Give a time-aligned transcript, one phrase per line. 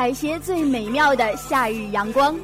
[0.00, 2.34] 采撷最美妙的夏日阳光，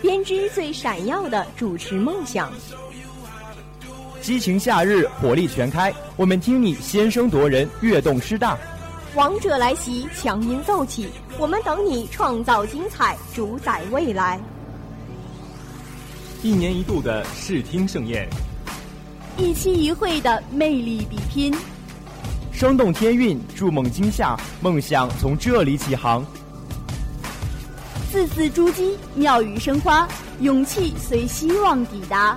[0.00, 2.52] 编织最闪耀的主持梦想。
[4.20, 8.56] 激情夏日，火力全开，我们听你先声夺人，跃动师大。
[9.16, 14.38] 王者来袭，强音奏起，我们等你创造精彩，主宰未来。
[16.42, 18.28] 一年一度的视听盛宴，
[19.36, 21.52] 一期一会的魅力比拼，
[22.52, 26.24] 生动天韵，筑梦惊夏，梦想从这里起航。
[28.12, 30.06] 字字珠玑，妙语生花，
[30.40, 32.36] 勇气随希望抵达。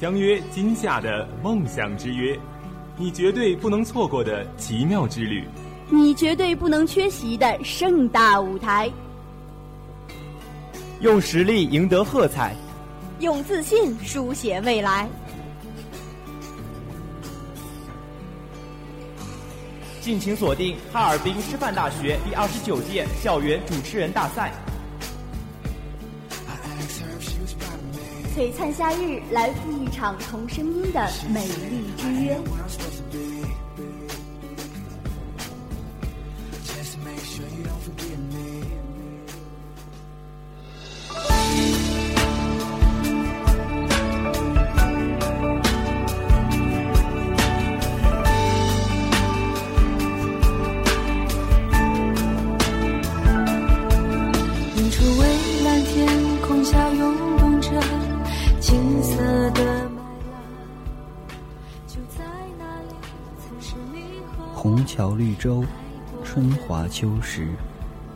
[0.00, 2.38] 相约今夏的梦想之约，
[2.96, 5.44] 你绝对不能错过的奇妙之旅，
[5.90, 8.88] 你绝对不能缺席的盛大舞台。
[11.00, 12.54] 用实力赢得喝彩，
[13.18, 15.08] 用自信书写未来。
[20.08, 24.54] 敬请锁定哈尔滨师范大学第二十九届校园主持人大赛，
[28.34, 32.38] 璀璨夏日，来赴一场同声音的美丽之约。
[66.88, 67.44] 秋时；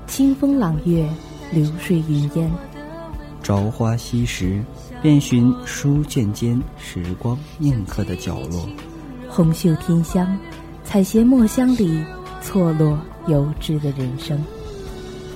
[0.07, 1.09] 清风朗月，
[1.53, 2.51] 流水云烟。
[3.43, 4.65] 朝花夕拾，
[5.01, 8.69] 遍寻书卷间时光印刻的角落。
[9.29, 10.39] 红袖添香，
[10.85, 12.05] 采撷墨香里
[12.41, 14.43] 错落有致的人生。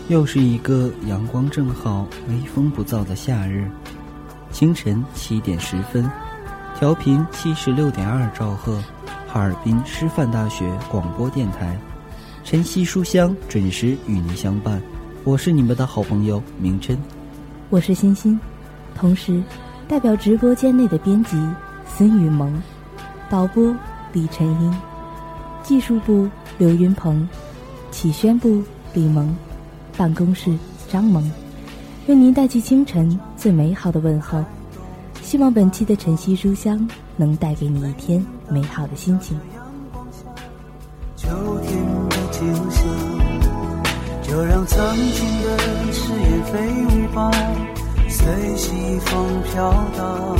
[0.08, 3.68] 又是一个阳光正好、微风不燥的夏日，
[4.52, 6.08] 清晨七点十分，
[6.78, 8.80] 调频七十六点二兆赫。
[9.26, 11.76] 哈尔滨师范大学广播电台，
[12.46, 14.80] 晨曦书香准时与您相伴。
[15.24, 16.96] 我是你们的好朋友明琛，
[17.70, 18.38] 我是欣欣，
[18.94, 19.42] 同时
[19.88, 21.36] 代表直播间内的编辑
[21.88, 22.62] 孙雨萌、
[23.28, 23.74] 导播
[24.12, 24.80] 李晨英、
[25.64, 27.28] 技术部刘云鹏、
[27.90, 28.62] 启宣部
[28.94, 29.36] 李萌、
[29.96, 30.56] 办公室
[30.88, 31.28] 张萌，
[32.06, 34.44] 为您带去清晨最美好的问候。
[35.20, 39.36] 希望本期的晨曦书香能带给你一天美好的心情。
[44.36, 47.30] 就让曾经的誓言飞舞吧，
[48.06, 50.36] 随西风飘荡。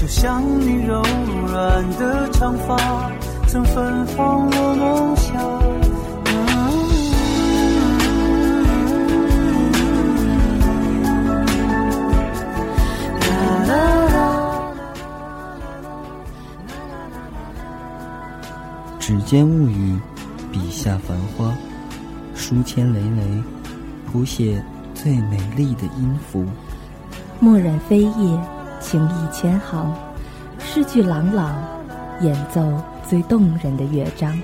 [0.00, 1.02] 就像你柔
[1.48, 3.10] 软的长发，
[3.48, 5.34] 曾芬芳我梦想。
[19.00, 19.98] 指尖物语，
[20.52, 21.52] 笔下繁花，
[22.48, 23.42] 书签累累，
[24.06, 24.64] 谱写
[24.94, 26.46] 最美丽的音符。
[27.40, 28.40] 墨染飞叶，
[28.80, 29.92] 情意千行，
[30.60, 31.52] 诗句朗朗，
[32.20, 34.40] 演奏最动人的乐章。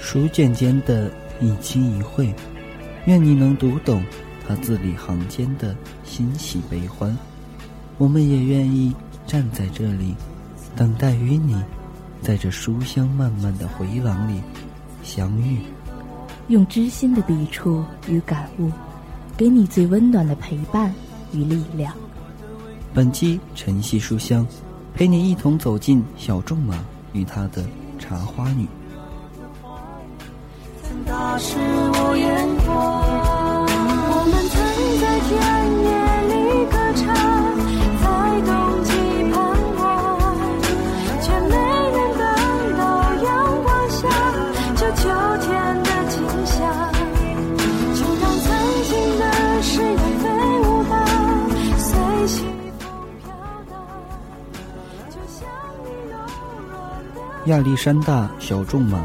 [0.00, 1.08] 书卷间的
[1.40, 2.34] 一期一会，
[3.04, 4.02] 愿你能读懂
[4.44, 5.72] 他字里行间的
[6.02, 7.16] 欣喜悲欢。
[7.96, 8.92] 我们也愿意
[9.24, 10.16] 站在这里，
[10.74, 11.54] 等待与你，
[12.20, 14.42] 在这书香漫漫的回廊里
[15.04, 15.60] 相遇，
[16.50, 18.72] 用知心的笔触与感悟，
[19.36, 20.92] 给你最温暖的陪伴
[21.32, 21.94] 与力量。
[22.92, 24.44] 本期晨曦书香，
[24.92, 27.64] 陪你一同走进小仲马与他的
[28.00, 28.66] 茶花女。
[31.06, 33.00] 大是我眼眶，
[34.10, 34.58] 我们曾
[35.00, 35.59] 在田
[57.50, 59.04] 亚历山大·小仲马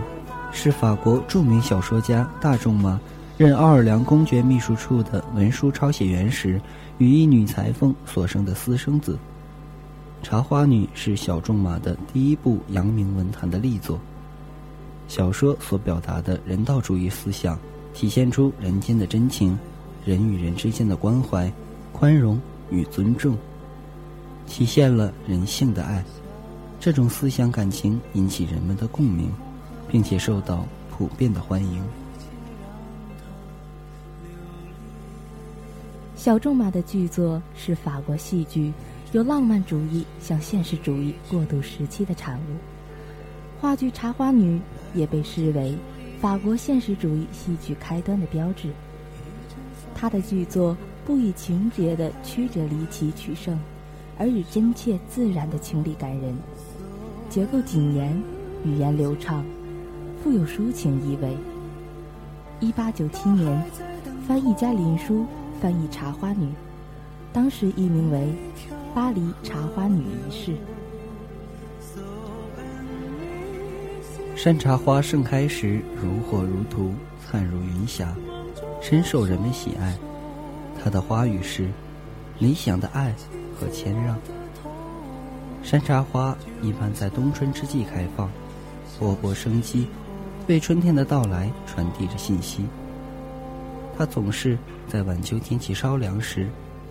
[0.51, 2.99] 是法国著名小说家大仲马
[3.39, 6.61] 任奥尔良公爵秘书处的文书抄写员时，
[6.99, 9.17] 与一女裁缝所生的私生子。
[10.25, 13.99] 《茶花女》是小仲马的第一部扬名文坛的力作。
[15.07, 17.57] 小说所表达的人道主义思想，
[17.95, 19.57] 体现出人间的真情，
[20.05, 21.51] 人与人之间的关怀、
[21.91, 22.39] 宽容
[22.69, 23.35] 与尊重，
[24.45, 26.05] 体现了人性的爱。
[26.85, 29.31] 这种思想感情引起人们的共鸣。
[29.87, 31.81] 并且受到普遍的欢迎。
[36.15, 38.73] 小仲马的剧作是法国戏剧
[39.13, 43.61] 由浪漫主义向现实主义过渡时期的产物。
[43.61, 44.57] 话剧《茶花女》
[44.93, 45.77] 也被视为
[46.19, 48.69] 法国现实主义戏剧开端的标志。
[49.93, 53.57] 他的剧作不以情节的曲折离奇取胜，
[54.17, 56.35] 而以真切自然的情理感人，
[57.35, 58.17] 结构谨严，
[58.63, 59.43] 语言流畅。
[60.23, 61.35] 富有抒情意味。
[62.61, 63.61] 一八九七年，
[64.25, 65.25] 翻译家林书
[65.61, 66.45] 翻译《茶花女》，
[67.33, 68.19] 当时译名为
[68.95, 70.53] 《巴黎茶花女一世》。
[74.33, 78.15] 山茶花盛开时如火如荼，灿如云霞，
[78.79, 79.93] 深受人们喜爱。
[80.81, 81.67] 它的花语是
[82.39, 83.13] 理想的爱
[83.59, 84.17] 和谦让。
[85.65, 88.29] 山茶花一般在冬春之际开放，
[88.99, 89.87] 勃勃生机。
[90.47, 92.67] 为春天的到来传递着信息。
[93.97, 96.47] 它总是在晚秋天气稍凉时，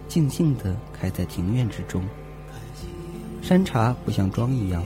[0.09, 2.05] 静静地开在庭院之中。
[3.41, 4.83] 山茶不像妆一样，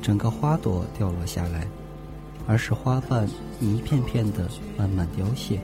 [0.00, 1.66] 整个花朵掉落下来，
[2.46, 3.28] 而是花瓣
[3.60, 5.60] 一片片的慢慢凋谢，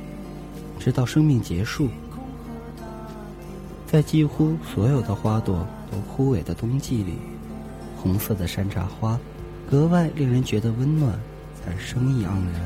[0.79, 1.89] 直到生命结束。
[3.87, 7.15] 在几乎所有的花朵都枯萎的冬季里，
[8.05, 9.19] 红色的山茶花
[9.69, 11.19] 格外令人觉得温暖。
[11.67, 12.61] 而生意盎然，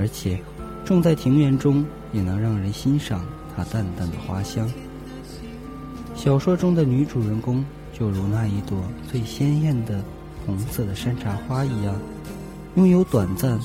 [0.00, 0.36] 而且
[0.84, 3.24] 种在庭院中也能让人欣赏
[3.56, 4.68] 它淡淡的花香。
[6.16, 10.02] 小说中的女主人公就如那一朵最鲜艳的
[10.44, 11.94] 红色的山茶花一样，
[12.74, 13.56] 拥有短暂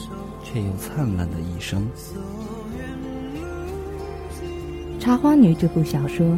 [0.43, 1.81] 却又灿烂的一生。
[4.99, 6.37] 《茶花女》这部小说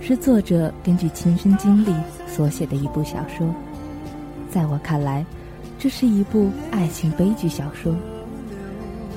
[0.00, 1.92] 是作者根据亲身经历
[2.26, 3.46] 所写的一部小说，
[4.50, 5.24] 在我看来。
[5.78, 7.94] 这是一部爱情悲剧小说。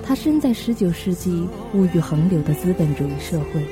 [0.03, 3.65] 他身在十九世纪物欲横流的资本主义社会，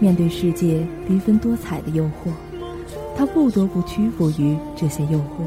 [0.00, 2.32] 面对世界缤纷多彩的诱惑，
[3.14, 5.44] 他不得不屈服于这些诱惑。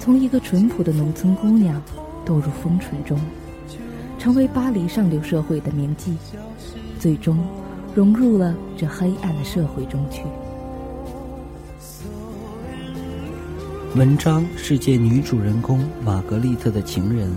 [0.00, 1.80] 从一个淳朴的农村姑娘，
[2.26, 3.16] 堕入风尘中，
[4.18, 6.12] 成为巴黎上流社会的名妓，
[6.98, 7.38] 最终
[7.94, 10.22] 融入了这黑暗的社会中去。
[13.94, 17.34] 文章是借女主人公玛格丽特的情人，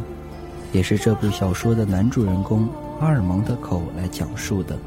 [0.74, 2.68] 也是这部小说的男主人公
[3.00, 4.78] 阿尔蒙的口来讲述的。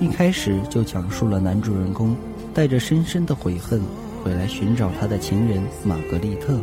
[0.00, 2.14] 一开始就讲述了男主人公
[2.52, 3.80] 带着深深的悔恨
[4.22, 6.60] 回来寻找他的情人玛格丽特。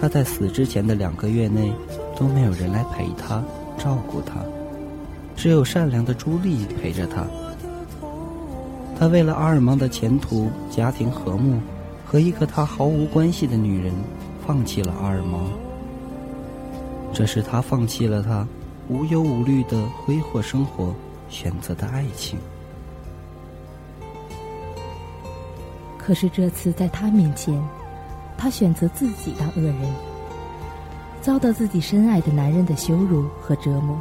[0.00, 1.72] 他在死之前的两个月内
[2.16, 3.42] 都没有人来陪他、
[3.76, 4.44] 照顾他，
[5.34, 7.26] 只有善良的朱莉陪着他。
[8.96, 11.58] 他为了阿尔蒙的前途、家庭和睦。
[12.16, 13.92] 和一个他毫无关系的女人，
[14.46, 15.52] 放弃了阿尔蒙。
[17.12, 18.48] 这是他放弃了他
[18.88, 20.94] 无忧无虑的挥霍生活，
[21.28, 22.38] 选择的爱情。
[25.98, 27.62] 可是这次在他面前，
[28.38, 29.76] 他选择自己当恶人，
[31.20, 33.94] 遭到自己深爱的男人的羞辱和折磨，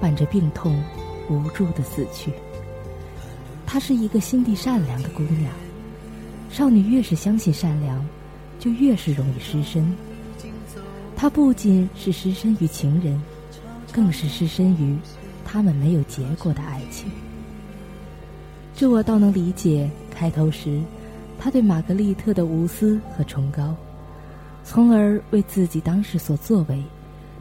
[0.00, 0.82] 伴着病痛，
[1.28, 2.32] 无助的死去。
[3.66, 5.52] 她是一个心地善良的姑娘。
[6.54, 8.00] 少女越是相信善良，
[8.60, 9.92] 就越是容易失身。
[11.16, 13.20] 她不仅是失身于情人，
[13.90, 14.96] 更是失身于
[15.44, 17.10] 他们没有结果的爱情。
[18.72, 19.90] 这我倒能理解。
[20.14, 20.80] 开头时，
[21.40, 23.74] 他对玛格丽特的无私和崇高，
[24.62, 26.80] 从而为自己当时所作为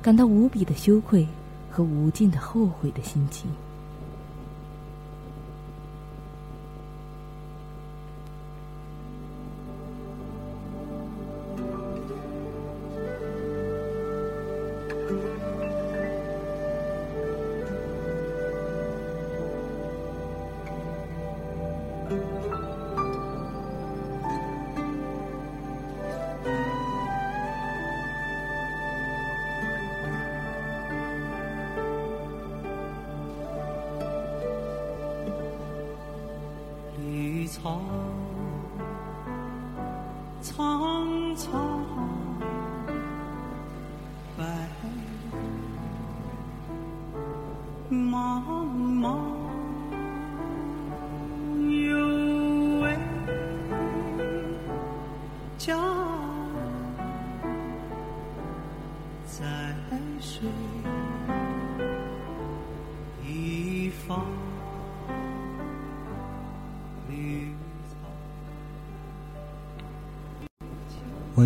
[0.01, 1.27] 感到无比的羞愧
[1.70, 3.48] 和无尽的后悔的心情。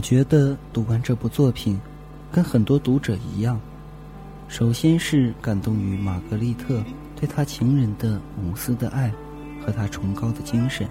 [0.08, 1.78] 觉得读完这部作品，
[2.32, 3.60] 跟很多读者一样，
[4.48, 6.82] 首先是感动于玛格丽特
[7.14, 9.12] 对他情人的无私的爱
[9.60, 10.88] 和他崇高的精神。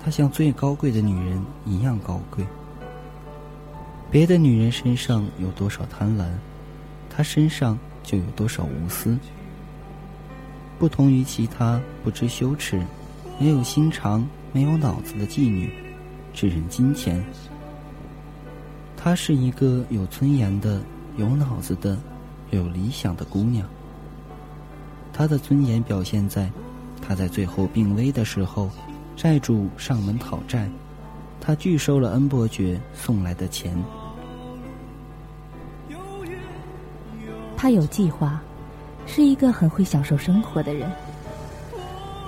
[0.00, 2.46] 她像最高贵的女人一样高贵。
[4.08, 6.26] 别的女人身上有多少贪婪，
[7.10, 9.18] 她身上就有多少无私。
[10.78, 12.80] 不同于其他不知羞耻、
[13.40, 15.72] 没有心肠、没有脑子的妓女，
[16.32, 17.20] 只认金钱。
[19.04, 20.80] 她是一个有尊严的、
[21.18, 21.98] 有脑子的、
[22.52, 23.68] 有理想的姑娘。
[25.12, 26.50] 她的尊严表现在，
[27.02, 28.70] 她在最后病危的时候，
[29.14, 30.70] 债主上门讨债，
[31.38, 33.76] 她拒收了恩伯爵送来的钱。
[37.58, 38.40] 她有计划，
[39.04, 40.90] 是一个很会享受生活的人。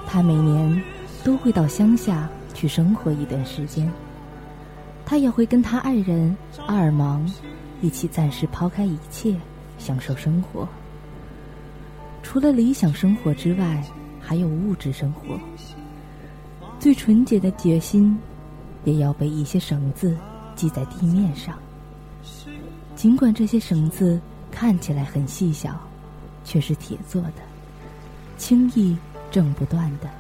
[0.07, 0.83] 她每年
[1.25, 3.91] 都会到乡下去生活一段时间。
[5.07, 6.37] 他也会跟他爱人
[6.67, 7.25] 阿尔芒
[7.81, 9.37] 一起暂时抛开一切，
[9.79, 10.69] 享受生活。
[12.25, 13.85] 除了理想生活之外，
[14.21, 15.39] 还有物质生活。
[16.81, 18.19] 最纯洁的决心，
[18.85, 20.17] 也要被一些绳子
[20.57, 21.57] 系在地面上。
[22.97, 24.21] 尽管这些绳子
[24.51, 25.79] 看起来很细小，
[26.45, 27.43] 却是铁做的，
[28.37, 28.97] 轻易
[29.31, 30.11] 挣不断的。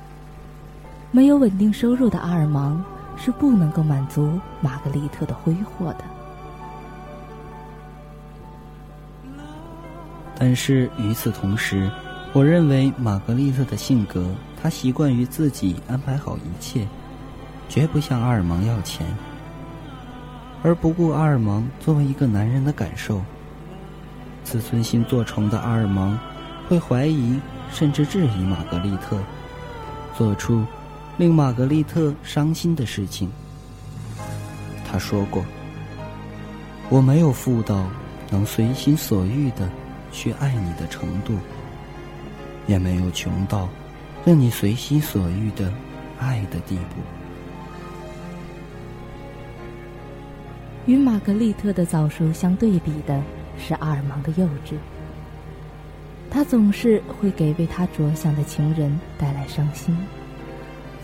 [1.10, 2.84] 没有稳定收入的阿尔芒。
[3.16, 6.04] 是不能够满足玛格丽特的挥霍的。
[10.38, 11.90] 但是与此同时，
[12.32, 14.28] 我认为玛格丽特的性格，
[14.60, 16.86] 她习惯于自己安排好一切，
[17.68, 19.06] 绝不向阿尔芒要钱，
[20.62, 23.22] 而不顾阿尔芒作为一个男人的感受。
[24.44, 26.18] 自尊心做成的阿尔芒，
[26.68, 27.40] 会怀疑
[27.72, 29.18] 甚至质疑玛格丽特，
[30.16, 30.64] 做出。
[31.18, 33.32] 令玛格丽特伤心的事情，
[34.86, 35.42] 他说过
[36.90, 37.88] ：“我没有富到
[38.30, 39.66] 能随心所欲的
[40.12, 41.38] 去爱你的程度，
[42.66, 43.66] 也没有穷到
[44.26, 45.72] 令你随心所欲的
[46.18, 47.00] 爱的地步。”
[50.84, 53.22] 与玛格丽特的早熟相对比的
[53.58, 54.76] 是阿尔芒的幼稚，
[56.30, 59.96] 他总是会给为他着想的情人带来伤心。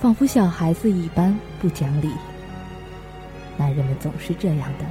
[0.02, 2.10] 仿佛小孩子一般不讲理。
[3.56, 4.84] 男人们总是这样的，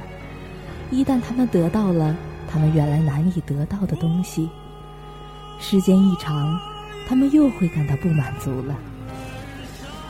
[0.90, 2.16] 一旦他们得到了
[2.50, 4.48] 他们原来难以得到的东西，
[5.60, 6.58] 时间一长，
[7.06, 8.74] 他们又会感到不满足了。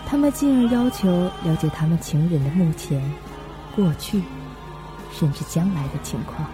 [0.07, 1.11] 他们进而要求
[1.43, 3.03] 了解他们情人的目前、
[3.75, 4.23] 过去，
[5.13, 6.49] 甚至将来的情况。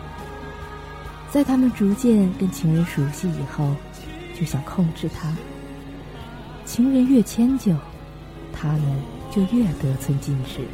[1.29, 3.75] 在他们逐渐跟情人熟悉以后，
[4.35, 5.37] 就想控制他。
[6.65, 7.75] 情人越迁就。
[8.61, 8.83] 他们
[9.31, 10.67] 就越得寸进尺。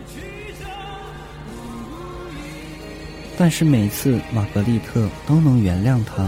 [3.36, 6.24] 但是每次玛格丽特都能原谅他，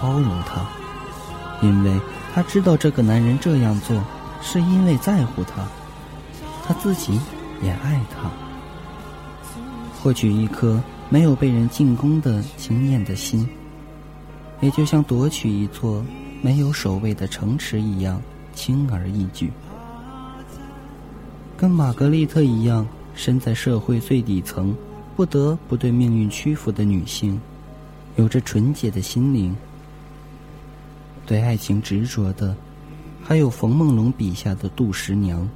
[0.00, 0.68] 包容他，
[1.62, 2.00] 因为
[2.34, 4.02] 他知道这个男人这样做
[4.42, 5.66] 是因为在乎他，
[6.66, 7.18] 他自己
[7.62, 8.30] 也爱他。
[10.02, 13.48] 获取一颗没有被人进攻的惊艳的心，
[14.60, 16.04] 也就像夺取一座
[16.42, 18.20] 没有守卫的城池一样
[18.54, 19.50] 轻而易举。
[21.60, 24.74] 跟玛格丽特一样，身在社会最底层，
[25.14, 27.38] 不得不对命运屈服的女性，
[28.16, 29.54] 有着纯洁的心灵。
[31.26, 32.56] 对爱情执着的，
[33.22, 35.46] 还有冯梦龙笔下的杜十娘。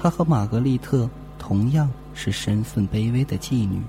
[0.00, 3.82] 她和玛格丽特同样是身份卑微的妓女，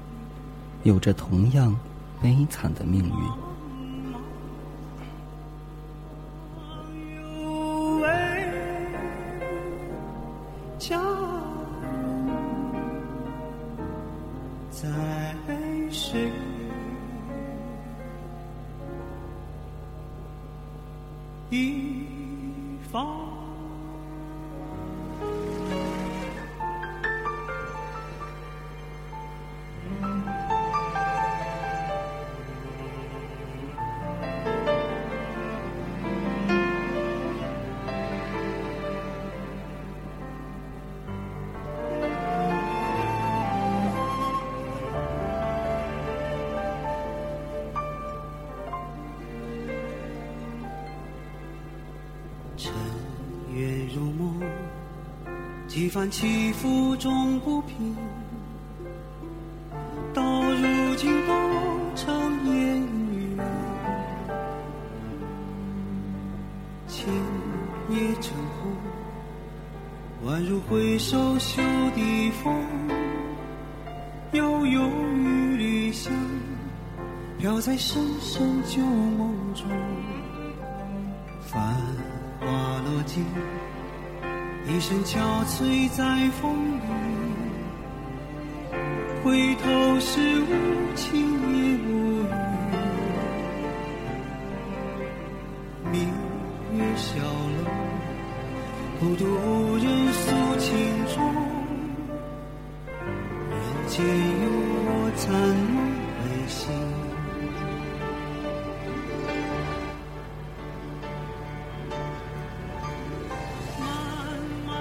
[0.81, 1.77] 有着同样
[2.19, 3.50] 悲惨的命运。
[10.81, 12.27] 家人
[14.71, 14.89] 在
[15.91, 16.31] 谁
[21.51, 22.07] 一
[22.91, 23.40] 方？
[55.91, 57.93] 番起伏终不平，
[60.13, 61.33] 到如今都
[61.97, 62.77] 成烟
[63.11, 63.37] 云。
[66.87, 67.11] 情
[67.89, 68.71] 也成红，
[70.25, 71.61] 宛如回首袖
[71.93, 72.55] 底风。
[74.31, 76.13] 悠悠一缕香，
[77.37, 79.65] 飘在深深旧梦中。
[81.41, 81.75] 繁
[82.39, 82.47] 华
[82.85, 83.25] 落尽。
[84.67, 86.79] 一身憔悴在风雨，
[89.23, 90.45] 回头时无
[90.95, 91.19] 情
[91.55, 91.89] 也无
[92.21, 92.25] 语。
[95.91, 96.07] 明
[96.77, 97.59] 月小楼，
[98.99, 100.69] 孤独无人诉情
[101.13, 101.17] 衷。
[103.49, 104.05] 人间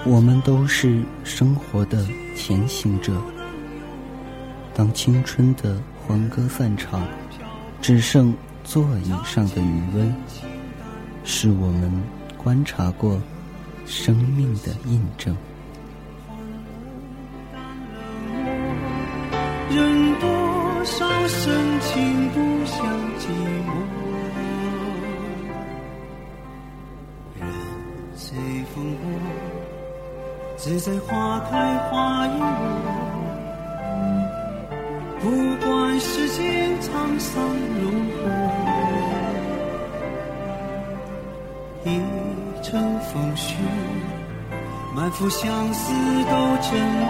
[0.07, 3.13] 我们都是生活的前行者。
[4.75, 7.07] 当青春的欢歌散场，
[7.83, 8.35] 只剩
[8.65, 10.15] 座椅上的余温，
[11.23, 11.93] 是我们
[12.39, 13.21] 观察过
[13.87, 15.37] 生命的印证。
[19.71, 22.87] 人多少深情不想
[23.19, 23.29] 寂
[30.71, 32.47] 只在花开花已落，
[35.19, 35.27] 不
[35.67, 37.43] 管世间沧桑
[37.81, 38.21] 如何，
[41.83, 41.89] 一
[42.63, 43.57] 城风絮，
[44.95, 45.93] 满腹相思
[46.27, 47.05] 都沉默，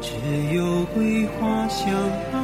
[0.00, 0.14] 只
[0.54, 1.90] 有桂花香
[2.30, 2.38] 飘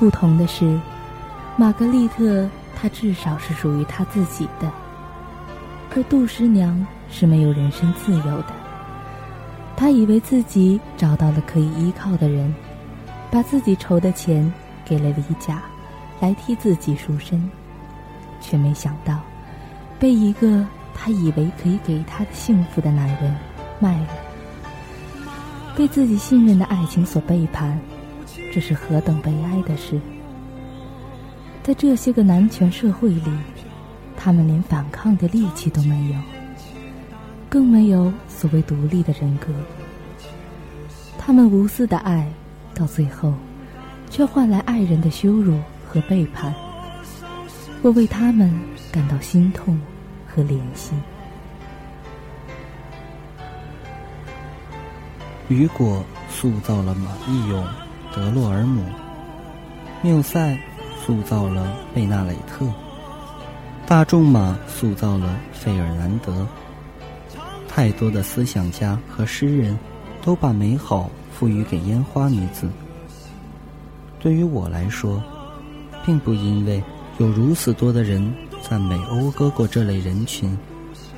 [0.00, 0.80] 不同的是，
[1.58, 4.72] 玛格丽特她至少是属于她自己的，
[5.94, 8.46] 而杜十娘是没有人身自由的。
[9.76, 12.52] 她以为自己找到了可以依靠的人，
[13.30, 14.50] 把自己筹的钱
[14.86, 15.60] 给了李甲，
[16.18, 17.50] 来替自己赎身，
[18.40, 19.20] 却没想到
[19.98, 23.36] 被一个她以为可以给她幸福的男人
[23.78, 24.08] 卖了，
[25.76, 27.78] 被自己信任的爱情所背叛。
[28.52, 30.00] 这是何等悲哀的事！
[31.62, 33.30] 在这些个男权社会里，
[34.16, 36.18] 他们连反抗的力气都没有，
[37.48, 39.46] 更没有所谓独立的人格。
[41.16, 42.28] 他们无私的爱，
[42.74, 43.34] 到最后，
[44.10, 46.52] 却换来爱人的羞辱和背叛。
[47.82, 48.52] 我为他们
[48.90, 49.80] 感到心痛
[50.26, 50.92] 和怜惜。
[55.48, 57.64] 雨果塑造了马义勇。
[58.12, 58.84] 德洛尔姆、
[60.02, 60.58] 缪塞
[61.00, 62.66] 塑造了贝纳雷特，
[63.86, 66.46] 大仲马塑造了费尔南德。
[67.68, 69.78] 太多的思想家和诗人，
[70.22, 72.68] 都把美好赋予给烟花女子。
[74.18, 75.22] 对于我来说，
[76.04, 76.82] 并不因为
[77.18, 80.58] 有如此多的人赞美讴歌过这类人群，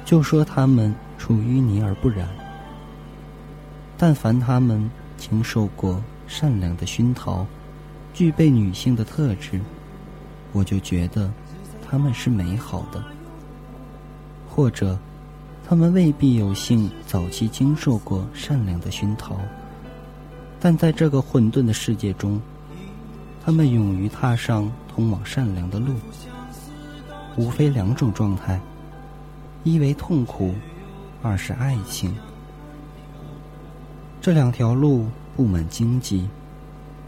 [0.04, 2.28] 就说他们出淤泥而不染。
[3.96, 5.98] 但凡他们经受过。
[6.32, 7.46] 善良的熏陶，
[8.14, 9.60] 具备女性的特质，
[10.54, 11.30] 我就觉得
[11.86, 13.04] 他们是美好的。
[14.48, 14.98] 或者，
[15.68, 19.36] 他们未必有幸早期经受过善良的熏陶，
[20.58, 22.40] 但在这个混沌的世界中，
[23.44, 25.92] 他们勇于踏上通往善良的路。
[27.36, 28.58] 无非两种状态：
[29.64, 30.54] 一为痛苦，
[31.20, 32.16] 二是爱情。
[34.18, 36.28] 这两条路布满荆棘，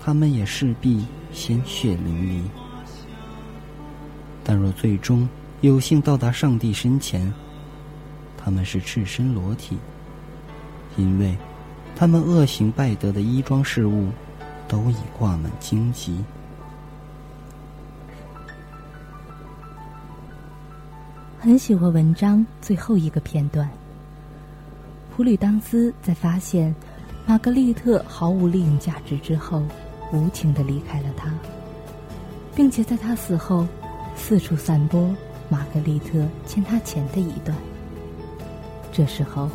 [0.00, 2.42] 他们也势必鲜血淋漓。
[4.42, 5.28] 但若最终
[5.60, 7.32] 有幸到达上帝身前，
[8.36, 9.78] 他们是赤身裸体，
[10.96, 11.36] 因为
[11.96, 14.08] 他们恶行败德的衣装饰物
[14.68, 16.22] 都已挂满荆棘。
[21.38, 23.68] 很喜欢文章最后一个片段。
[25.14, 26.74] 普吕当斯在发现
[27.26, 29.62] 玛格丽特毫无利用价值之后，
[30.12, 31.32] 无情的离开了他，
[32.54, 33.66] 并且在他死后。
[34.16, 35.12] 四处散播
[35.48, 37.56] 玛格丽特欠他钱的一段。
[38.92, 39.50] 这时候，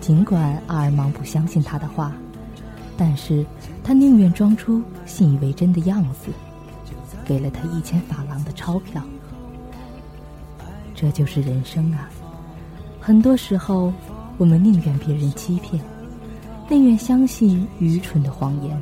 [0.00, 2.12] 尽管阿尔芒不相信他的话，
[2.96, 3.46] 但是
[3.84, 6.32] 他宁愿装出信以为真的样子，
[7.24, 9.00] 给了他一千法郎的钞票。
[10.92, 12.10] 这就是人生啊！
[13.00, 13.92] 很多时候，
[14.38, 15.80] 我们宁愿别人欺骗，
[16.70, 18.80] 宁愿相信愚蠢的谎言，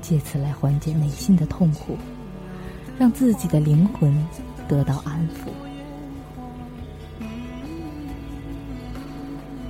[0.00, 1.98] 借此来缓解内心的痛苦。
[2.98, 4.14] 让自己的灵魂
[4.66, 5.50] 得到安抚。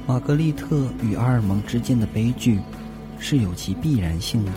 [0.07, 2.61] 玛格丽特与阿尔蒙之间的悲剧
[3.21, 4.53] 是有其必然性的。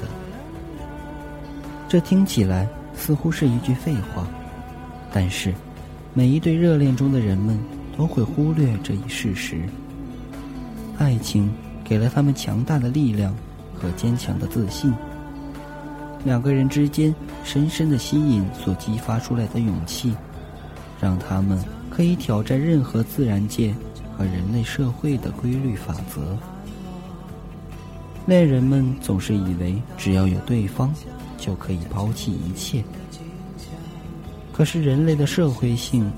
[1.87, 4.27] 这听起来似乎是一句废话，
[5.11, 5.53] 但是
[6.13, 7.59] 每一对热恋中的人们
[7.95, 9.61] 都会忽略这一事实。
[10.97, 11.51] 爱情
[11.93, 13.35] 给了他们强大的力量
[13.79, 14.91] 和坚强的自信。
[16.25, 20.11] 两个人之间深深的吸引所激发出来的勇气，
[20.99, 23.75] 让他们可以挑战任何自然界
[24.17, 26.35] 和人类社会的规律法则。
[28.25, 30.91] 恋人们总是以为只要有对方，
[31.37, 32.83] 就可以抛弃一切。
[34.51, 36.11] 可是人类的社会性，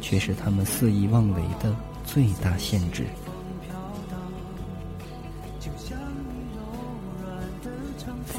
[0.00, 1.72] 却是他们肆意妄为的
[2.04, 3.06] 最大限制。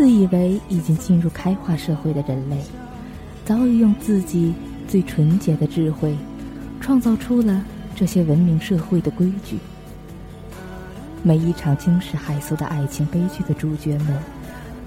[0.01, 2.57] 自以为已经进入开化社会的人类，
[3.45, 4.51] 早已用自己
[4.87, 6.17] 最纯洁的智慧，
[6.79, 7.63] 创造出了
[7.95, 9.59] 这些文明社会的规矩。
[11.21, 14.17] 每一场惊世骇俗的爱情悲剧的主角们，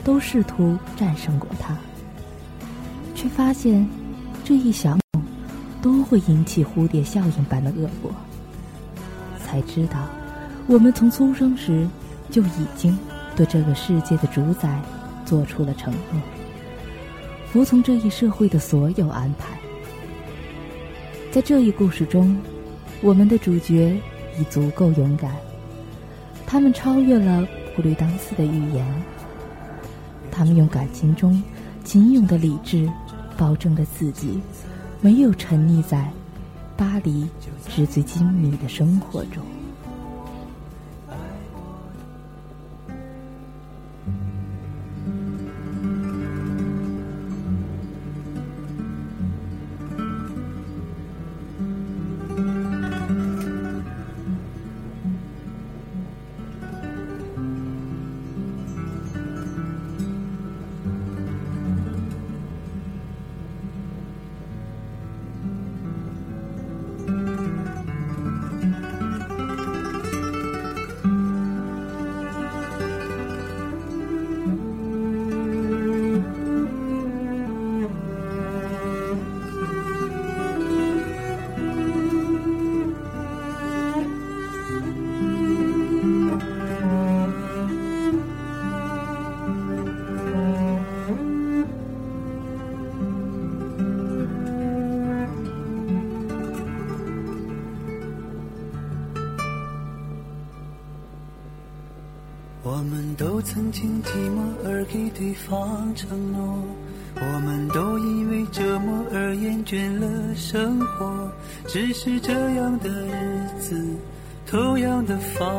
[0.02, 1.78] 都试图战胜过它，
[3.14, 3.88] 却发现
[4.42, 4.98] 这一想
[5.80, 8.10] 都会引起蝴蝶效应般的恶果。
[9.46, 10.08] 才知道，
[10.66, 11.86] 我们从出生时
[12.32, 12.98] 就已经。
[13.36, 14.80] 对这个世界的主宰
[15.24, 16.20] 做出了承诺，
[17.50, 19.58] 服从这一社会的所有安排。
[21.30, 22.36] 在这一故事中，
[23.00, 23.96] 我们的主角
[24.38, 25.34] 已足够勇敢，
[26.46, 28.86] 他们超越了普吕当斯的预言。
[30.30, 31.42] 他们用感情中
[31.82, 32.88] 仅有的理智，
[33.36, 34.40] 保证了自己
[35.00, 36.10] 没有沉溺在
[36.76, 37.28] 巴黎
[37.68, 39.42] 纸醉金迷的生活中。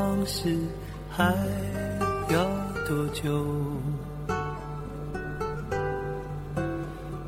[0.06, 0.56] 的方式，
[1.10, 1.34] 还
[2.30, 2.46] 要
[2.88, 3.44] 多久？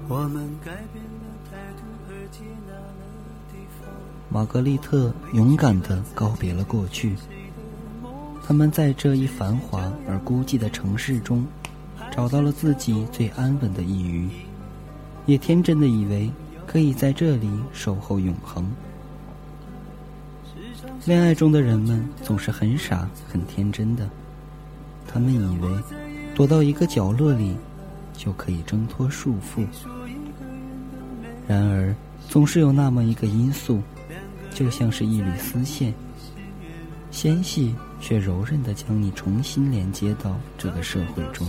[0.08, 3.04] 我们改变了态度而接纳了
[3.52, 3.90] 对方。
[4.30, 7.16] 玛格丽特勇敢地告别了过去。
[8.46, 11.46] 他们在这一繁华而孤寂的城市中，
[12.12, 14.30] 找到了自己最安稳的一隅，
[15.26, 16.32] 也天真的以为
[16.66, 18.66] 可以在这里守候永恒。
[21.08, 24.10] 恋爱中的人们总是很傻、很天真的，
[25.08, 25.72] 他们以为
[26.36, 27.56] 躲到一个角落里
[28.12, 29.66] 就可以挣脱束缚。
[31.48, 31.96] 然而，
[32.28, 33.82] 总是有那么一个因素，
[34.54, 35.94] 就像是一缕丝线，
[37.10, 41.48] 纤细却柔韧的将你重新连接到这个社会中。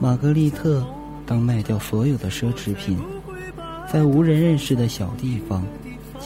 [0.00, 0.82] 玛格丽特
[1.26, 2.98] 当卖掉所有的奢侈品，
[3.92, 5.62] 在无人认识的小地方，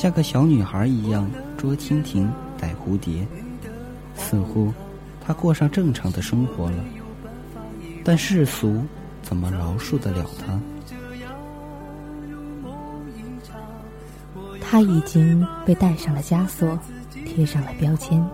[0.00, 2.26] 像个小女孩一样捉蜻蜓、
[2.58, 3.26] 逮蝴蝶，
[4.16, 4.72] 似乎
[5.20, 6.78] 她过上正常的生活了。
[8.02, 8.82] 但世俗
[9.22, 10.58] 怎么饶恕得了她？
[14.58, 16.78] 她已经被戴上了枷锁，
[17.26, 18.26] 贴上了标签，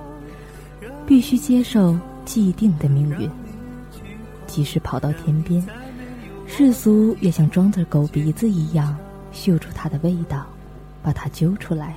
[1.05, 3.29] 必须接受既定的命运。
[4.47, 5.61] 即使跑到天边，
[6.47, 8.97] 世俗也像装着狗鼻子一样
[9.33, 10.47] 嗅出它的味道，
[11.07, 11.95] 把他揪出来，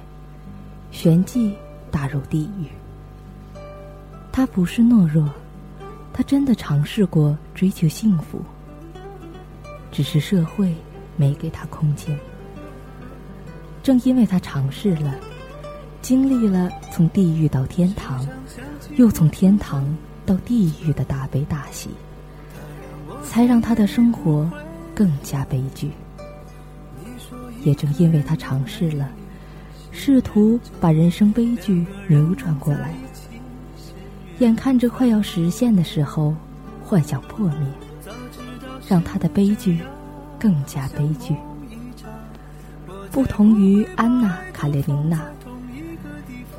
[0.91, 1.56] 旋即
[1.89, 2.67] 打入地狱。
[4.32, 5.28] 他不是懦弱，
[6.13, 8.39] 他真的尝试过追求幸福，
[9.91, 10.76] 只是社会
[11.17, 12.15] 没给他空间。
[13.82, 15.15] 正因为他尝试了，
[16.04, 18.24] 经历了从地狱到天堂，
[18.95, 19.91] 又从天堂
[20.24, 21.89] 到地狱的大悲大喜，
[23.24, 24.48] 才让他的生活
[24.93, 25.89] 更加悲剧。
[27.63, 29.10] 也正因为他尝试了，
[29.91, 32.93] 试图把人生悲剧扭转过来，
[34.39, 36.34] 眼看着快要实现的时候，
[36.84, 37.67] 幻想破灭，
[38.88, 39.80] 让他的悲剧
[40.39, 41.36] 更加悲剧。
[43.12, 45.22] 不同于安娜·卡列宁娜，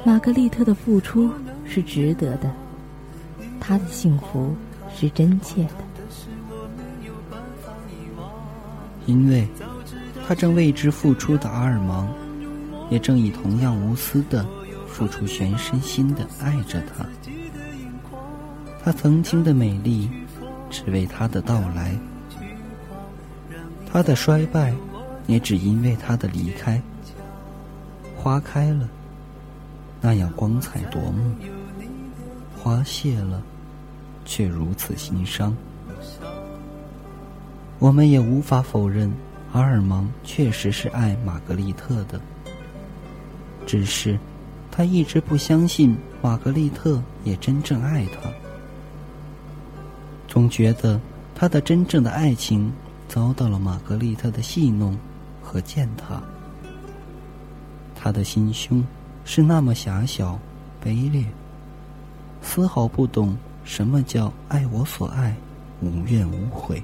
[0.05, 1.31] 玛格丽特的付出
[1.65, 2.53] 是值得的，
[3.61, 4.55] 她的幸福
[4.95, 5.75] 是真切的，
[9.07, 9.47] 因为
[10.31, 12.07] 她正为之付出的阿尔芒，
[12.88, 14.47] 也正以同样无私的
[14.87, 17.05] 付出全身心的爱着她。
[18.81, 20.09] 她曾经的美丽，
[20.71, 21.99] 只为他的到来；
[23.90, 24.73] 她的衰败。
[25.27, 26.81] 也只因为他的离开，
[28.16, 28.88] 花开了，
[30.01, 31.31] 那样光彩夺目；
[32.57, 33.40] 花谢了，
[34.25, 35.57] 却如此心伤。
[37.79, 39.12] 我们也无法否认，
[39.53, 42.21] 阿尔芒确实是爱玛格丽特的，
[43.67, 44.19] 只是
[44.71, 48.31] 他一直不相信玛格丽特也真正爱他，
[50.29, 51.01] 总觉得
[51.35, 52.73] 他的真正的爱情
[53.09, 54.97] 遭到了玛格丽特的戏弄。
[55.43, 56.23] 和践踏，
[57.97, 58.85] 他的心胸
[59.25, 60.39] 是那么狭小、
[60.81, 61.25] 卑劣，
[62.41, 65.35] 丝毫不懂什么叫爱我所爱，
[65.81, 66.81] 无怨无悔。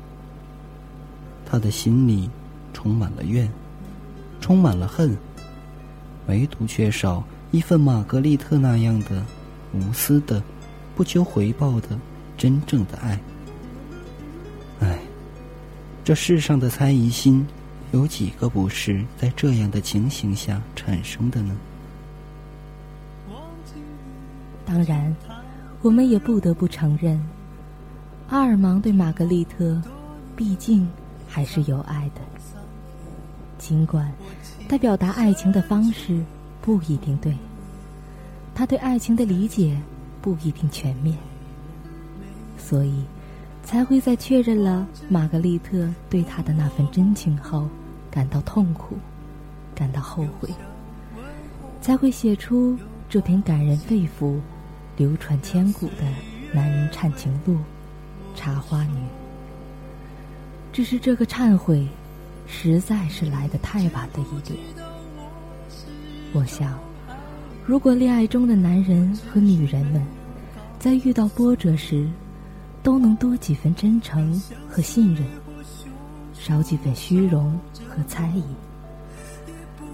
[1.44, 2.28] 他的心里
[2.76, 3.50] 充满了怨，
[4.38, 5.16] 充满了恨，
[6.26, 9.24] 唯独缺少一份玛格丽特那样的
[9.72, 10.42] 无私的、
[10.94, 11.98] 不求回报的
[12.36, 13.18] 真正的爱。
[14.80, 14.98] 唉，
[16.04, 17.46] 这世上的猜疑心。
[17.92, 21.56] 有几个不是在这样的情形下产生的呢？
[24.66, 25.14] 当然，
[25.80, 27.18] 我们也不得不承认，
[28.28, 29.80] 阿尔芒对玛格丽特，
[30.34, 30.86] 毕竟
[31.28, 32.20] 还是有爱的。
[33.58, 34.12] 尽管
[34.68, 36.20] 他表达爱情的方式
[36.60, 37.36] 不一定对，
[38.54, 39.76] 他对爱情的理解
[40.20, 41.16] 不一定全面，
[42.56, 43.04] 所以。
[43.64, 47.68] 才会在确认了玛格丽特对他的那份真情后，
[48.08, 48.96] 感到痛苦，
[49.74, 50.48] 感到后悔，
[51.80, 54.38] 才会写出这篇感人肺腑、
[54.96, 56.04] 流传千古的
[56.52, 57.54] 男人忏情录
[58.36, 58.98] 《茶花女》。
[60.72, 61.88] 只是这个忏悔，
[62.46, 64.58] 实在是来得太晚了一点。
[66.32, 66.78] 我想，
[67.64, 70.04] 如果恋爱中的男人和女人们，
[70.78, 72.08] 在遇到波折时，
[72.82, 75.24] 都能多几分真诚和信任，
[76.34, 78.44] 少几分虚荣和猜疑。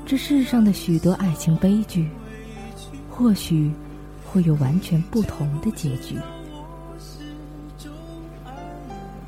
[0.05, 2.09] 这世上的许多爱情悲剧，
[3.09, 3.73] 或许
[4.27, 6.17] 会有完全不同的结局。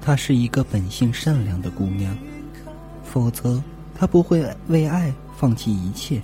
[0.02, 2.14] 她是一个本性善良的姑娘，
[3.14, 3.62] 否则
[3.94, 6.20] 他不会为爱放弃一切。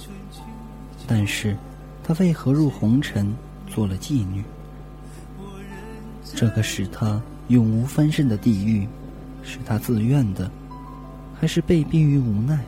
[1.06, 1.56] 但是，
[2.02, 3.32] 他为何入红尘
[3.68, 4.42] 做了妓女？
[6.34, 8.88] 这个使他永无翻身的地狱，
[9.44, 10.50] 是他自愿的，
[11.40, 12.58] 还是被逼于无奈？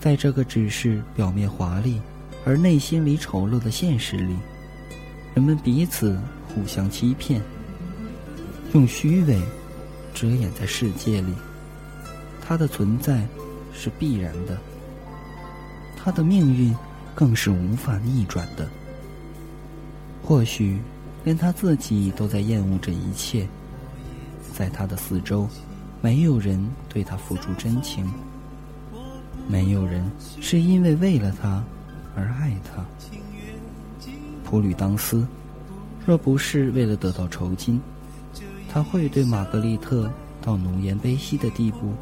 [0.00, 2.00] 在这个只是表面华丽，
[2.46, 4.34] 而内心里丑陋的现实里，
[5.34, 7.42] 人们彼此互相欺骗，
[8.72, 9.38] 用虚伪
[10.14, 11.34] 遮掩在世界里。
[12.52, 13.26] 他的存在
[13.72, 14.58] 是必然的，
[15.96, 16.76] 他的命运
[17.14, 18.68] 更是无法逆转的。
[20.22, 20.78] 或许，
[21.24, 23.48] 连他自己都在厌恶这一切。
[24.52, 25.48] 在他的四周，
[26.02, 28.06] 没有人对他付出真情，
[29.48, 30.04] 没有人
[30.38, 31.64] 是因为为了他
[32.14, 32.84] 而爱他。
[34.44, 35.26] 普吕当斯，
[36.04, 37.80] 若不是为了得到酬金，
[38.70, 40.12] 他会对玛格丽特
[40.42, 41.94] 到浓颜卑膝的地步？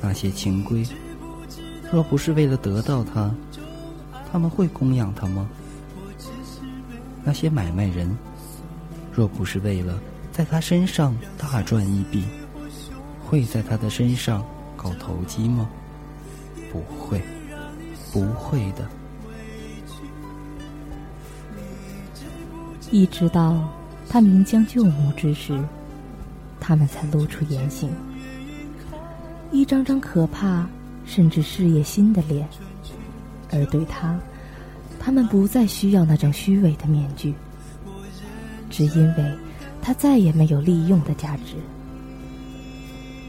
[0.00, 0.84] 那些情归，
[1.92, 3.34] 若不是为了得到他，
[4.30, 5.48] 他们会供养他吗？
[7.24, 8.16] 那些买卖人，
[9.12, 9.98] 若不是为了
[10.32, 12.24] 在他身上大赚一笔，
[13.24, 14.44] 会在他的身上
[14.76, 15.68] 搞投机吗？
[16.72, 17.20] 不会，
[18.12, 18.88] 不会的。
[22.90, 23.68] 一直到
[24.08, 25.62] 他名将就木之时，
[26.58, 27.90] 他们才露出原形。
[29.50, 30.68] 一张张可怕
[31.06, 32.46] 甚至事业心的脸，
[33.50, 34.18] 而对他，
[35.00, 37.34] 他们不再需要那张虚伪的面具，
[38.68, 39.38] 只因为
[39.80, 41.54] 他再也没有利用的价值。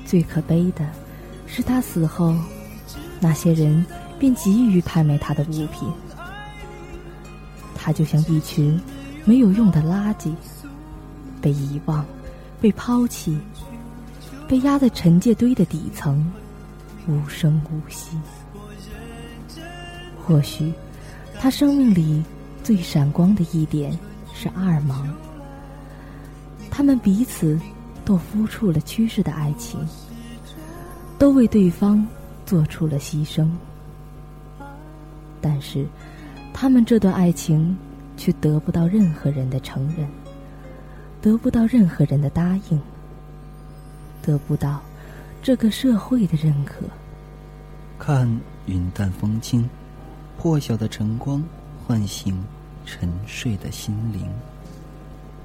[0.05, 0.85] 最可悲的
[1.47, 2.35] 是，他死后，
[3.19, 3.85] 那些人
[4.19, 5.87] 便急于拍卖他的物品，
[7.75, 8.79] 他就像一群
[9.23, 10.33] 没有用的垃圾，
[11.41, 12.05] 被遗忘，
[12.59, 13.37] 被抛弃。
[14.49, 16.25] 被压在陈界堆的底层，
[17.07, 18.17] 无声无息。
[20.17, 20.73] 或许，
[21.39, 22.23] 他生命里
[22.63, 23.95] 最闪光的一点
[24.33, 25.07] 是二盲。
[26.71, 27.59] 他们彼此
[28.03, 29.79] 都付出了趋势的爱情，
[31.19, 32.03] 都为对方
[32.43, 33.47] 做出了牺牲。
[35.39, 35.85] 但是，
[36.55, 37.77] 他们这段爱情
[38.17, 40.09] 却得不到任何人的承认，
[41.21, 42.81] 得不到任何人的答应。
[44.29, 44.79] 得不到
[45.41, 46.85] 这个社会的认可。
[47.97, 48.29] 看
[48.67, 49.67] 云淡风轻，
[50.37, 51.43] 破晓的晨光
[51.83, 52.39] 唤醒
[52.85, 54.29] 沉睡的心灵。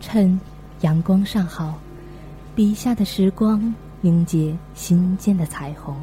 [0.00, 0.38] 趁
[0.82, 1.78] 阳光尚好，
[2.54, 5.96] 笔下的时光凝结心间的彩虹。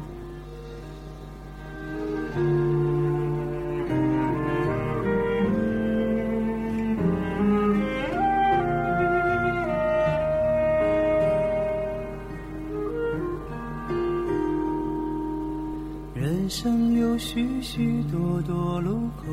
[17.24, 19.28] 许许多多路口。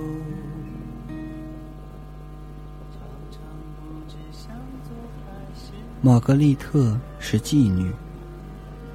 [5.99, 7.91] 玛格丽特是妓女，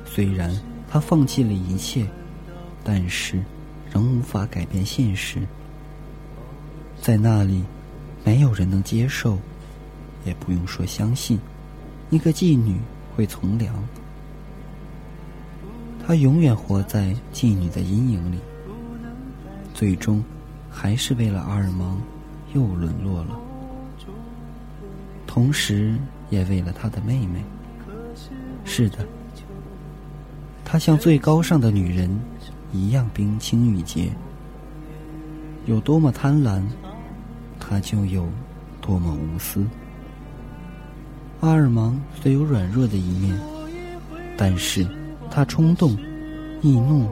[0.07, 0.57] 虽然
[0.89, 2.07] 她放弃了一切，
[2.85, 3.43] 但是
[3.93, 5.43] 仍无法改变现实。
[7.03, 7.65] 在那里，
[8.25, 9.39] 没有人能接受，
[10.25, 11.39] 也不用说相信，
[12.11, 12.79] 一个妓女
[13.17, 13.75] 会从良。
[16.07, 18.39] 她永远活在妓女的阴影里。
[19.75, 20.23] 最终，
[20.71, 22.01] 还是为了阿尔芒，
[22.55, 23.37] 又沦落了。
[25.27, 25.99] 同时，
[26.31, 27.45] 也为了他的妹妹。
[28.65, 29.05] 是的，
[30.65, 32.09] 她像最高尚的女人
[32.73, 34.13] 一样冰清玉洁。
[35.67, 36.63] 有多么贪婪，
[37.59, 38.29] 她就有
[38.81, 39.67] 多么无私。
[41.41, 43.37] 阿尔芒虽有软弱的一面，
[44.37, 44.87] 但是
[45.31, 45.99] 他冲动、
[46.63, 47.11] 易怒、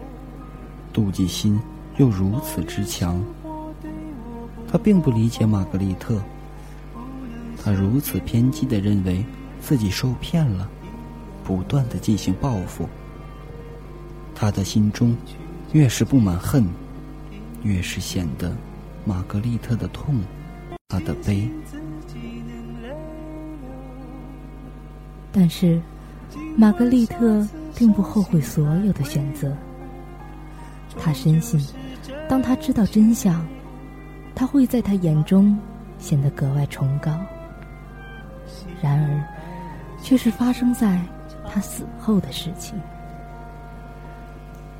[0.94, 1.60] 妒忌心。
[1.98, 3.22] 又如此之强，
[4.70, 6.20] 他并不理解玛格丽特。
[7.62, 9.24] 他如此偏激的认为
[9.60, 10.68] 自己受骗了，
[11.44, 12.88] 不断的进行报复。
[14.34, 15.16] 他的心中
[15.72, 16.66] 越是布满恨，
[17.62, 18.56] 越是显得
[19.04, 20.20] 玛格丽特的痛，
[20.88, 21.48] 他的悲。
[25.30, 25.80] 但是，
[26.56, 29.56] 玛格丽特并不后悔所有的选择。
[30.98, 31.60] 他深信。
[32.32, 33.46] 当他知道真相，
[34.34, 35.54] 他会在他眼中
[35.98, 37.12] 显得格外崇高。
[38.80, 39.22] 然而，
[40.02, 40.98] 却是发生在
[41.46, 42.74] 他死后的事情。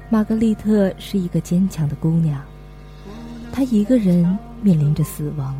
[0.08, 2.40] 玛格丽特是一个坚强的姑娘，
[3.52, 4.26] 她一个人
[4.62, 5.54] 面临着死亡，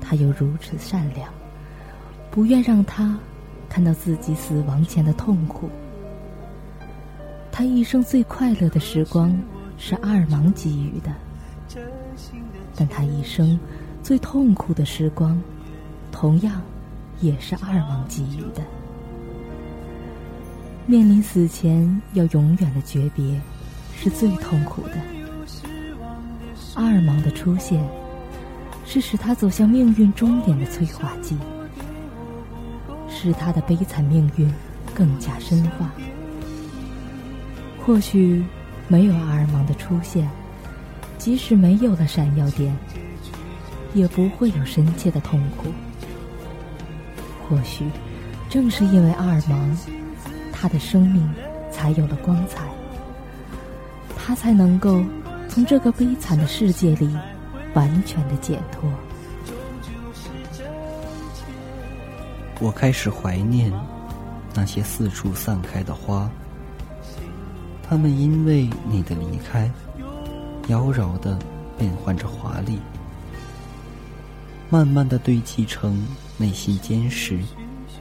[0.00, 1.28] 她又如此善良，
[2.30, 3.18] 不愿让他
[3.68, 5.68] 看到自己死亡前的痛苦。
[7.50, 9.36] 她一生最快乐的时光。
[9.78, 11.12] 是阿尔芒给予的，
[12.74, 13.58] 但他一生
[14.02, 15.40] 最痛苦的时光，
[16.10, 16.60] 同样
[17.20, 18.62] 也是阿尔芒给予的。
[20.86, 23.40] 面临死前要永远的诀别，
[23.94, 24.94] 是最痛苦的。
[26.74, 27.86] 阿尔芒的出现，
[28.84, 31.36] 是使他走向命运终点的催化剂，
[33.08, 34.52] 使他的悲惨命运
[34.94, 35.90] 更加深化。
[37.84, 38.42] 或许。
[38.88, 40.28] 没有阿尔芒的出现，
[41.18, 42.76] 即使没有了闪耀点，
[43.94, 45.68] 也不会有深切的痛苦。
[47.48, 47.84] 或许，
[48.48, 49.76] 正是因为阿尔芒，
[50.52, 51.28] 他的生命
[51.70, 52.62] 才有了光彩，
[54.16, 55.02] 他才能够
[55.48, 57.16] 从这个悲惨的世界里
[57.74, 58.90] 完全的解脱。
[62.58, 63.72] 我开始怀念
[64.54, 66.30] 那些四处散开的花，
[67.88, 69.70] 他们因为你的离开，
[70.66, 71.38] 妖娆的
[71.78, 72.80] 变换着华丽，
[74.68, 76.04] 慢慢的堆积成
[76.36, 77.40] 内心坚实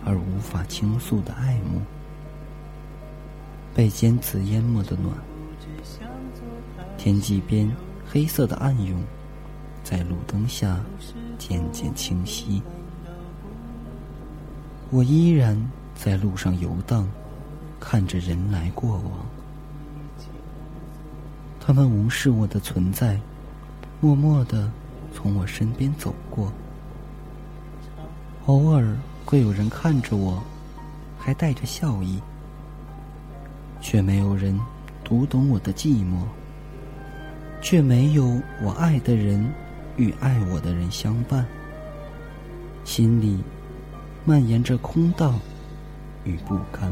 [0.04, 1.80] 而无法倾诉的爱慕。
[3.76, 5.14] 被尖刺淹没的暖，
[6.98, 7.72] 天际边
[8.10, 9.00] 黑色的暗涌，
[9.84, 10.80] 在路灯下
[11.38, 12.60] 渐渐清晰。
[14.90, 15.56] 我依然
[15.94, 17.08] 在路上游荡，
[17.80, 19.35] 看着人来过往。
[21.66, 23.20] 他们无视我的存在，
[24.00, 24.72] 默默的
[25.12, 26.54] 从我身边走过。
[28.46, 28.96] 偶尔
[29.26, 30.44] 会有人看着我，
[31.18, 32.22] 还带着笑意，
[33.82, 34.60] 却没有人
[35.04, 36.20] 读懂我的寂寞，
[37.64, 39.52] 却没有我爱的人
[39.98, 41.44] 与爱我的人相伴，
[42.84, 43.44] 心里。
[44.28, 45.40] 蔓延着空荡
[46.24, 46.92] 与不甘。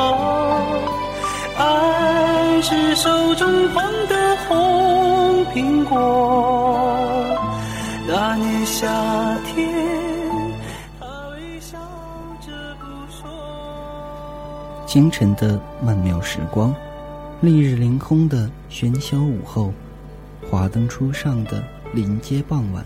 [2.61, 7.35] 爱是手中捧的红苹果。
[8.07, 8.87] 那年夏
[9.47, 9.67] 天，
[10.99, 11.79] 他微笑
[12.39, 13.27] 着不说。
[14.85, 16.71] 清晨的曼妙时光，
[17.39, 19.73] 丽日凌空的喧嚣午后，
[20.47, 21.63] 华灯初上的
[21.95, 22.85] 临街傍晚。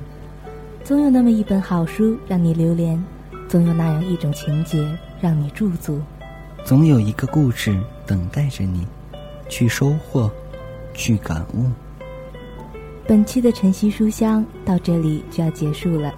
[0.85, 3.03] 总有那么一本好书让你流连，
[3.49, 6.01] 总有那样一种情节让你驻足，
[6.63, 8.87] 总有一个故事等待着你，
[9.49, 10.29] 去收获，
[10.93, 11.65] 去感悟。
[13.07, 16.13] 本期的晨曦书香到这里就要结束了，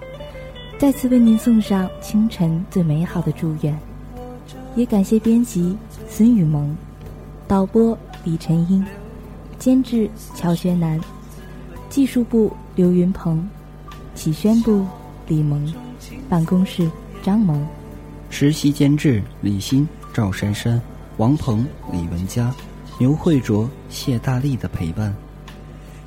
[0.78, 3.78] 再次为您送上清晨最美好的祝愿，
[4.74, 5.76] 也感谢编辑
[6.08, 6.74] 孙雨萌，
[7.46, 8.82] 导播李晨英，
[9.58, 10.98] 监制乔学南，
[11.90, 13.46] 技术部刘云鹏，
[14.14, 14.86] 启宣部
[15.26, 15.70] 李萌，
[16.28, 16.90] 办公室
[17.22, 17.66] 张萌，
[18.30, 20.80] 实习监制李欣、赵珊珊、
[21.18, 22.54] 王鹏、李文佳、
[23.00, 25.14] 牛慧卓、谢大力的陪伴。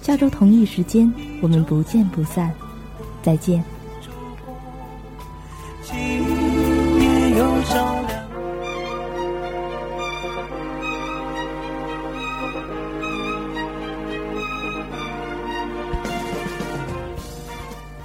[0.02, 1.12] 下周同一时间，
[1.42, 2.54] 我们不见不散，
[3.24, 3.64] 再见。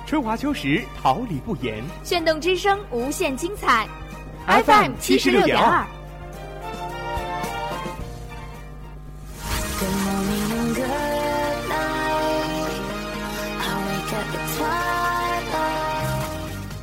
[0.06, 1.82] 春华秋实，桃李不言。
[2.04, 3.88] 炫动之声，无限精彩。
[4.46, 5.84] FM 七十六点二。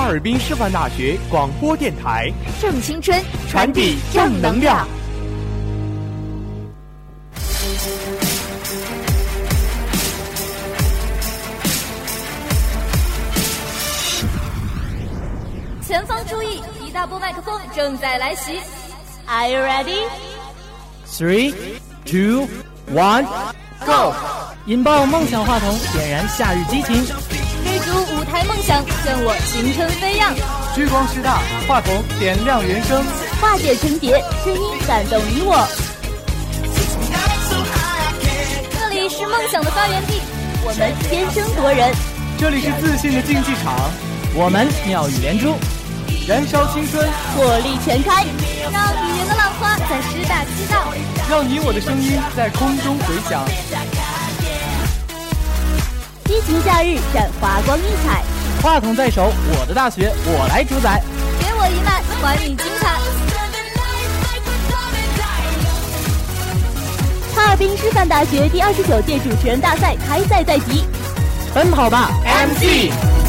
[0.00, 2.32] 哈尔滨师范大学广播电台。
[2.58, 4.88] 正青春传递正能量。
[15.82, 18.58] 前方注意一大波麦克风正在来袭。
[19.26, 20.08] Are you ready?
[21.06, 21.52] Three
[22.06, 22.48] two
[22.94, 23.26] one
[23.84, 24.14] go!
[24.64, 27.39] 引爆梦想话筒点燃夏日激情。
[28.44, 30.34] 梦想，赠我青春飞扬。
[30.74, 33.04] 聚光师大，话筒点亮人生，
[33.40, 35.66] 化解成蝶，声音感动你我。
[38.72, 40.20] 这里是梦想的发源地，
[40.64, 41.92] 我们天生夺人。
[42.38, 43.74] 这里是自信的竞技场，
[44.34, 45.56] 我们妙语连珠，
[46.26, 48.24] 燃烧青春，火力全开，
[48.72, 50.88] 让语言的浪花在师大激荡，
[51.28, 53.44] 让你我的声音在空中回响。
[56.30, 58.22] 激情夏日展华光溢彩，
[58.62, 61.02] 话筒在手，我的大学我来主宰，
[61.40, 63.00] 给我一脉，还你精彩。
[67.34, 70.84] 哈尔滨师范大学第二十九届主持人大赛开赛在即。
[71.52, 73.19] 奔跑吧，MC！